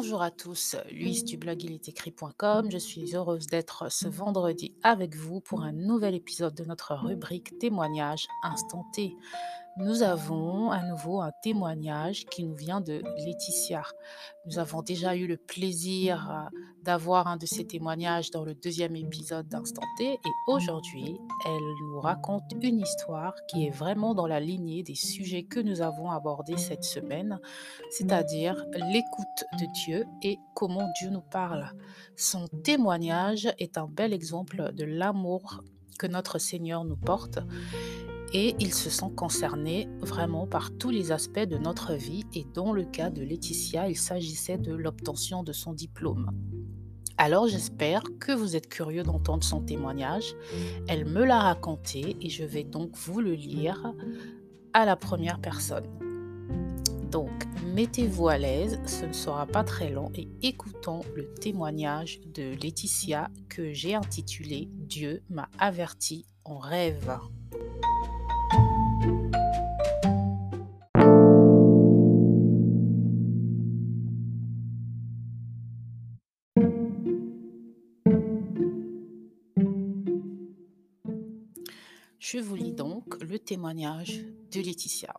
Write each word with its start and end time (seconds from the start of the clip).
Bonjour 0.00 0.22
à 0.22 0.30
tous, 0.30 0.76
Louise 0.92 1.24
du 1.24 1.36
blog 1.36 1.60
écrit.com. 1.64 2.70
Je 2.70 2.78
suis 2.78 3.16
heureuse 3.16 3.48
d'être 3.48 3.90
ce 3.90 4.06
vendredi 4.06 4.72
avec 4.84 5.16
vous 5.16 5.40
pour 5.40 5.62
un 5.62 5.72
nouvel 5.72 6.14
épisode 6.14 6.54
de 6.54 6.62
notre 6.62 6.94
rubrique 6.94 7.58
témoignage 7.58 8.28
instanté 8.44 9.16
nous 9.76 10.02
avons 10.02 10.70
à 10.70 10.82
nouveau 10.82 11.20
un 11.20 11.30
témoignage 11.42 12.24
qui 12.26 12.44
nous 12.44 12.54
vient 12.54 12.80
de 12.80 13.02
Laetitia. 13.18 13.82
Nous 14.46 14.58
avons 14.58 14.82
déjà 14.82 15.14
eu 15.14 15.26
le 15.26 15.36
plaisir 15.36 16.30
euh, 16.30 16.58
d'avoir 16.82 17.26
un 17.28 17.36
de 17.36 17.46
ces 17.46 17.66
témoignages 17.66 18.30
dans 18.30 18.44
le 18.44 18.54
deuxième 18.54 18.96
épisode 18.96 19.46
d'Instant 19.48 19.82
T 19.98 20.14
et 20.14 20.18
aujourd'hui, 20.46 21.18
elle 21.46 21.90
nous 21.92 22.00
raconte 22.00 22.42
une 22.60 22.80
histoire 22.80 23.34
qui 23.48 23.66
est 23.66 23.70
vraiment 23.70 24.14
dans 24.14 24.26
la 24.26 24.40
lignée 24.40 24.82
des 24.82 24.94
sujets 24.94 25.44
que 25.44 25.60
nous 25.60 25.80
avons 25.80 26.10
abordés 26.10 26.56
cette 26.56 26.84
semaine, 26.84 27.38
c'est-à-dire 27.90 28.64
l'écoute 28.72 29.44
de 29.60 29.66
Dieu 29.84 30.06
et 30.22 30.38
comment 30.54 30.88
Dieu 30.98 31.10
nous 31.10 31.20
parle. 31.20 31.72
Son 32.16 32.48
témoignage 32.48 33.48
est 33.58 33.78
un 33.78 33.86
bel 33.86 34.12
exemple 34.12 34.72
de 34.72 34.84
l'amour 34.84 35.62
que 35.98 36.06
notre 36.06 36.38
Seigneur 36.38 36.84
nous 36.84 36.96
porte 36.96 37.40
et 38.32 38.54
ils 38.58 38.74
se 38.74 38.90
sont 38.90 39.10
concernés 39.10 39.88
vraiment 40.00 40.46
par 40.46 40.70
tous 40.70 40.90
les 40.90 41.12
aspects 41.12 41.38
de 41.38 41.58
notre 41.58 41.94
vie 41.94 42.24
et 42.34 42.44
dans 42.54 42.72
le 42.72 42.84
cas 42.84 43.10
de 43.10 43.22
Laetitia, 43.22 43.88
il 43.88 43.96
s'agissait 43.96 44.58
de 44.58 44.74
l'obtention 44.74 45.42
de 45.42 45.52
son 45.52 45.72
diplôme. 45.72 46.30
Alors 47.16 47.48
j'espère 47.48 48.02
que 48.20 48.32
vous 48.32 48.54
êtes 48.54 48.68
curieux 48.68 49.02
d'entendre 49.02 49.42
son 49.42 49.60
témoignage. 49.60 50.36
Elle 50.86 51.04
me 51.04 51.24
l'a 51.24 51.40
raconté 51.40 52.16
et 52.20 52.28
je 52.28 52.44
vais 52.44 52.64
donc 52.64 52.96
vous 52.96 53.20
le 53.20 53.32
lire 53.32 53.92
à 54.72 54.84
la 54.84 54.94
première 54.94 55.40
personne. 55.40 55.86
Donc 57.10 57.30
mettez-vous 57.74 58.28
à 58.28 58.38
l'aise, 58.38 58.78
ce 58.86 59.06
ne 59.06 59.12
sera 59.12 59.46
pas 59.46 59.64
très 59.64 59.90
long 59.90 60.12
et 60.14 60.28
écoutons 60.42 61.00
le 61.16 61.32
témoignage 61.34 62.20
de 62.34 62.54
Laetitia 62.62 63.30
que 63.48 63.72
j'ai 63.72 63.94
intitulé 63.94 64.68
Dieu 64.72 65.22
m'a 65.30 65.48
averti 65.58 66.26
en 66.44 66.58
rêve. 66.58 67.18
Je 82.30 82.38
vous 82.38 82.56
lis 82.56 82.74
donc 82.74 83.22
le 83.22 83.38
témoignage 83.38 84.20
de 84.52 84.60
Laetitia. 84.60 85.14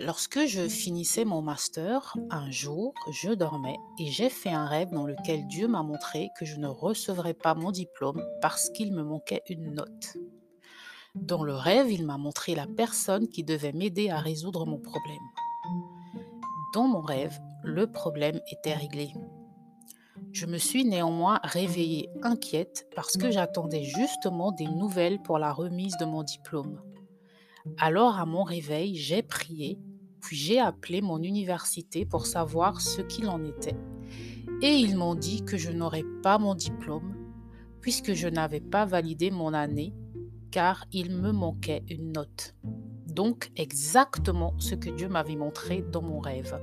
Lorsque 0.00 0.44
je 0.44 0.66
finissais 0.66 1.24
mon 1.24 1.42
master, 1.42 2.16
un 2.28 2.50
jour, 2.50 2.92
je 3.12 3.30
dormais 3.30 3.76
et 4.00 4.10
j'ai 4.10 4.28
fait 4.28 4.50
un 4.50 4.66
rêve 4.66 4.90
dans 4.90 5.06
lequel 5.06 5.46
Dieu 5.46 5.68
m'a 5.68 5.84
montré 5.84 6.30
que 6.40 6.44
je 6.44 6.56
ne 6.56 6.66
recevrais 6.66 7.34
pas 7.34 7.54
mon 7.54 7.70
diplôme 7.70 8.20
parce 8.42 8.68
qu'il 8.70 8.92
me 8.94 9.04
manquait 9.04 9.42
une 9.48 9.74
note. 9.74 10.16
Dans 11.14 11.44
le 11.44 11.54
rêve, 11.54 11.92
il 11.92 12.04
m'a 12.04 12.18
montré 12.18 12.56
la 12.56 12.66
personne 12.66 13.28
qui 13.28 13.44
devait 13.44 13.72
m'aider 13.72 14.10
à 14.10 14.18
résoudre 14.18 14.66
mon 14.66 14.80
problème. 14.80 15.22
Dans 16.74 16.88
mon 16.88 17.00
rêve, 17.00 17.38
le 17.62 17.86
problème 17.86 18.40
était 18.50 18.74
réglé. 18.74 19.12
Je 20.38 20.44
me 20.44 20.58
suis 20.58 20.84
néanmoins 20.84 21.40
réveillée 21.44 22.10
inquiète 22.22 22.86
parce 22.94 23.16
que 23.16 23.30
j'attendais 23.30 23.84
justement 23.84 24.52
des 24.52 24.66
nouvelles 24.66 25.18
pour 25.22 25.38
la 25.38 25.50
remise 25.50 25.96
de 25.96 26.04
mon 26.04 26.22
diplôme. 26.22 26.78
Alors 27.78 28.18
à 28.18 28.26
mon 28.26 28.42
réveil, 28.42 28.96
j'ai 28.96 29.22
prié, 29.22 29.78
puis 30.20 30.36
j'ai 30.36 30.60
appelé 30.60 31.00
mon 31.00 31.22
université 31.22 32.04
pour 32.04 32.26
savoir 32.26 32.82
ce 32.82 33.00
qu'il 33.00 33.30
en 33.30 33.42
était. 33.46 33.78
Et 34.60 34.74
ils 34.74 34.94
m'ont 34.94 35.14
dit 35.14 35.42
que 35.42 35.56
je 35.56 35.70
n'aurais 35.70 36.04
pas 36.22 36.36
mon 36.36 36.54
diplôme 36.54 37.16
puisque 37.80 38.12
je 38.12 38.28
n'avais 38.28 38.60
pas 38.60 38.84
validé 38.84 39.30
mon 39.30 39.54
année 39.54 39.94
car 40.50 40.84
il 40.92 41.12
me 41.12 41.32
manquait 41.32 41.82
une 41.88 42.12
note. 42.12 42.54
Donc 43.06 43.50
exactement 43.56 44.52
ce 44.58 44.74
que 44.74 44.90
Dieu 44.90 45.08
m'avait 45.08 45.36
montré 45.36 45.80
dans 45.80 46.02
mon 46.02 46.20
rêve 46.20 46.60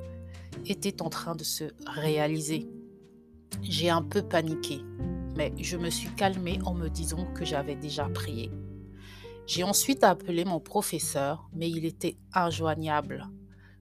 était 0.67 1.01
en 1.01 1.09
train 1.09 1.35
de 1.35 1.43
se 1.43 1.63
réaliser. 1.87 2.69
J'ai 3.61 3.89
un 3.89 4.01
peu 4.01 4.21
paniqué, 4.21 4.81
mais 5.35 5.53
je 5.57 5.77
me 5.77 5.89
suis 5.89 6.09
calmée 6.09 6.59
en 6.65 6.73
me 6.73 6.89
disant 6.89 7.25
que 7.33 7.45
j'avais 7.45 7.75
déjà 7.75 8.09
prié. 8.09 8.51
J'ai 9.45 9.63
ensuite 9.63 10.03
appelé 10.03 10.45
mon 10.45 10.59
professeur, 10.59 11.49
mais 11.53 11.69
il 11.69 11.85
était 11.85 12.17
injoignable. 12.33 13.27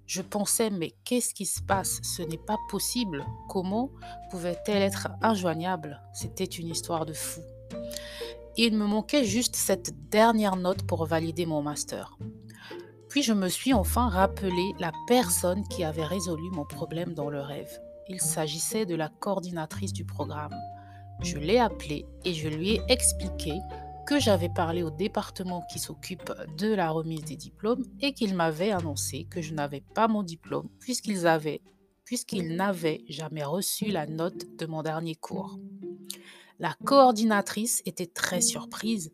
Je 0.07 0.21
pensais, 0.21 0.71
mais 0.71 0.93
qu'est-ce 1.05 1.33
qui 1.33 1.47
se 1.47 1.63
passe? 1.63 2.01
Ce 2.03 2.23
n'est 2.23 2.37
pas 2.37 2.59
possible. 2.69 3.25
Comment 3.49 3.91
pouvait-elle 4.31 4.83
être 4.83 5.09
injoignable? 5.23 6.03
C'était 6.13 6.45
une 6.45 6.69
histoire 6.69 7.07
de 7.07 7.13
fou. 7.13 7.41
Il 8.57 8.77
me 8.77 8.87
manquait 8.87 9.25
juste 9.25 9.57
cette 9.57 10.11
dernière 10.11 10.57
note 10.57 10.83
pour 10.83 11.07
valider 11.07 11.47
mon 11.47 11.63
master. 11.63 12.19
Puis 13.09 13.23
je 13.23 13.33
me 13.33 13.49
suis 13.49 13.73
enfin 13.73 14.09
rappelé 14.09 14.73
la 14.79 14.93
personne 15.07 15.67
qui 15.69 15.85
avait 15.85 16.05
résolu 16.05 16.51
mon 16.51 16.65
problème 16.65 17.15
dans 17.15 17.31
le 17.31 17.41
rêve. 17.41 17.79
Il 18.09 18.21
s'agissait 18.21 18.87
de 18.87 18.95
la 18.95 19.09
coordinatrice 19.09 19.93
du 19.93 20.05
programme. 20.05 20.55
Je 21.23 21.39
l'ai 21.39 21.59
appelée 21.59 22.05
et 22.25 22.35
je 22.35 22.49
lui 22.49 22.71
ai 22.71 22.83
expliqué 22.89 23.55
que 24.07 24.19
j'avais 24.19 24.49
parlé 24.49 24.83
au 24.83 24.91
département 24.91 25.63
qui 25.71 25.79
s'occupe 25.79 26.33
de 26.59 26.75
la 26.75 26.91
remise 26.91 27.25
des 27.25 27.37
diplômes 27.37 27.85
et 28.01 28.13
qu'il 28.13 28.35
m'avait 28.35 28.73
annoncé 28.73 29.25
que 29.31 29.41
je 29.41 29.55
n'avais 29.55 29.83
pas 29.95 30.09
mon 30.09 30.23
diplôme 30.23 30.69
puisqu'ils 30.81 31.27
avaient 31.27 31.63
puisqu'ils 32.05 32.57
n'avaient 32.57 33.05
jamais 33.09 33.45
reçu 33.45 33.87
la 33.87 34.07
note 34.07 34.57
de 34.59 34.67
mon 34.67 34.83
dernier 34.83 35.15
cours. 35.15 35.59
La 36.59 36.75
coordinatrice 36.85 37.83
était 37.87 38.07
très 38.07 38.41
surprise 38.41 39.13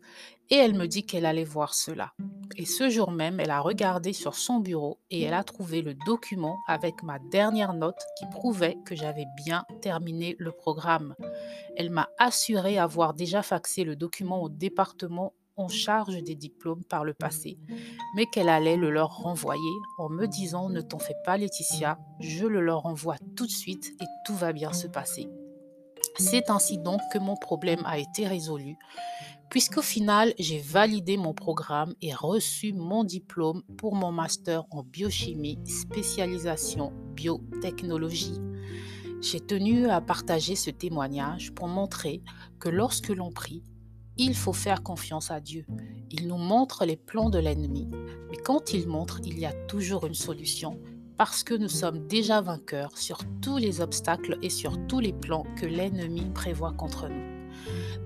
et 0.49 0.55
elle 0.55 0.73
me 0.73 0.87
dit 0.87 1.05
qu'elle 1.05 1.25
allait 1.25 1.43
voir 1.43 1.73
cela. 1.73 2.13
Et 2.59 2.65
ce 2.65 2.89
jour 2.89 3.11
même, 3.11 3.39
elle 3.39 3.51
a 3.51 3.61
regardé 3.61 4.11
sur 4.11 4.35
son 4.35 4.59
bureau 4.59 4.99
et 5.09 5.21
elle 5.21 5.33
a 5.33 5.45
trouvé 5.45 5.81
le 5.81 5.93
document 6.05 6.57
avec 6.67 7.03
ma 7.03 7.17
dernière 7.17 7.71
note 7.71 8.01
qui 8.17 8.25
prouvait 8.25 8.77
que 8.85 8.97
j'avais 8.97 9.27
bien 9.37 9.63
terminé 9.81 10.35
le 10.39 10.51
programme. 10.51 11.15
Elle 11.77 11.89
m'a 11.89 12.09
assuré 12.17 12.77
avoir 12.77 13.13
déjà 13.13 13.43
faxé 13.43 13.85
le 13.85 13.95
document 13.95 14.43
au 14.43 14.49
département 14.49 15.31
en 15.55 15.69
charge 15.69 16.21
des 16.21 16.35
diplômes 16.35 16.83
par 16.83 17.05
le 17.05 17.13
passé, 17.13 17.57
mais 18.13 18.25
qu'elle 18.25 18.49
allait 18.49 18.75
le 18.75 18.91
leur 18.91 19.15
renvoyer 19.15 19.77
en 19.97 20.09
me 20.09 20.25
disant 20.25 20.67
Ne 20.67 20.81
t'en 20.81 20.99
fais 20.99 21.15
pas 21.23 21.37
Laetitia, 21.37 21.97
je 22.19 22.45
le 22.45 22.59
leur 22.59 22.85
envoie 22.85 23.15
tout 23.37 23.45
de 23.45 23.51
suite 23.51 23.93
et 24.01 24.05
tout 24.25 24.35
va 24.35 24.51
bien 24.51 24.73
se 24.73 24.87
passer. 24.87 25.29
C'est 26.17 26.49
ainsi 26.49 26.77
donc 26.77 26.99
que 27.13 27.19
mon 27.19 27.37
problème 27.37 27.81
a 27.85 27.99
été 27.99 28.27
résolu 28.27 28.75
puisqu'au 29.49 29.81
final, 29.81 30.33
j'ai 30.37 30.59
validé 30.59 31.17
mon 31.17 31.33
programme 31.33 31.95
et 32.01 32.13
reçu 32.13 32.71
mon 32.73 33.03
diplôme 33.03 33.63
pour 33.77 33.95
mon 33.95 34.11
master 34.11 34.63
en 34.69 34.83
biochimie, 34.83 35.59
spécialisation 35.65 36.93
biotechnologie. 37.15 38.39
J'ai 39.21 39.39
tenu 39.39 39.89
à 39.89 39.99
partager 40.01 40.55
ce 40.55 40.69
témoignage 40.69 41.51
pour 41.53 41.67
montrer 41.67 42.21
que 42.59 42.69
lorsque 42.69 43.09
l'on 43.09 43.31
prie, 43.31 43.63
il 44.17 44.35
faut 44.35 44.53
faire 44.53 44.83
confiance 44.83 45.31
à 45.31 45.39
Dieu. 45.39 45.65
Il 46.11 46.27
nous 46.27 46.37
montre 46.37 46.85
les 46.85 46.97
plans 46.97 47.29
de 47.29 47.39
l'ennemi, 47.39 47.89
mais 48.29 48.37
quand 48.37 48.73
il 48.73 48.87
montre, 48.87 49.19
il 49.25 49.39
y 49.39 49.45
a 49.45 49.53
toujours 49.67 50.05
une 50.05 50.13
solution, 50.13 50.79
parce 51.17 51.43
que 51.43 51.53
nous 51.53 51.69
sommes 51.69 52.07
déjà 52.07 52.41
vainqueurs 52.41 52.97
sur 52.97 53.19
tous 53.41 53.57
les 53.57 53.81
obstacles 53.81 54.37
et 54.41 54.49
sur 54.49 54.77
tous 54.87 54.99
les 54.99 55.13
plans 55.13 55.45
que 55.57 55.65
l'ennemi 55.65 56.29
prévoit 56.33 56.73
contre 56.73 57.09
nous. 57.09 57.38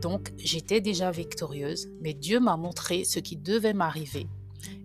Donc 0.04 0.34
j'étais 0.38 0.82
déjà 0.82 1.12
victorieuse, 1.12 1.88
mais 2.02 2.14
Dieu 2.14 2.42
m'a 2.42 2.58
montré 2.58 3.06
ce 3.06 3.20
qui 3.20 3.38
devait 3.38 3.74
m'arriver. 3.74 4.28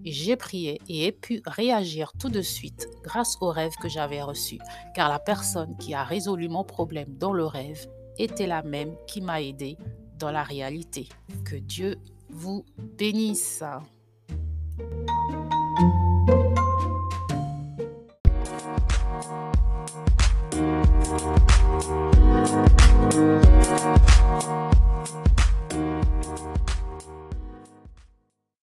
J'ai 0.04 0.36
prié 0.36 0.80
et 0.88 1.06
ai 1.06 1.12
pu 1.12 1.42
réagir 1.44 2.12
tout 2.20 2.28
de 2.28 2.40
suite 2.40 2.88
grâce 3.02 3.36
au 3.40 3.50
rêve 3.50 3.74
que 3.82 3.88
j'avais 3.88 4.22
reçu, 4.22 4.58
car 4.94 5.08
la 5.08 5.18
personne 5.18 5.76
qui 5.76 5.92
a 5.92 6.04
résolu 6.04 6.48
mon 6.48 6.62
problème 6.62 7.16
dans 7.18 7.32
le 7.32 7.44
rêve 7.44 7.88
était 8.16 8.46
la 8.46 8.62
même 8.62 8.94
qui 9.08 9.20
m'a 9.20 9.42
aidé 9.42 9.76
dans 10.20 10.30
la 10.30 10.44
réalité. 10.44 11.08
Que 11.44 11.56
Dieu 11.56 11.96
vous 12.30 12.64
bénisse. 12.96 13.64